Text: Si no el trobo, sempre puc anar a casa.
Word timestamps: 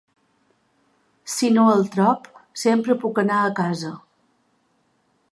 Si 1.33 1.49
no 1.57 1.65
el 1.73 1.83
trobo, 1.95 2.31
sempre 2.61 2.95
puc 3.03 3.21
anar 3.25 3.41
a 3.41 3.51
casa. 3.59 3.93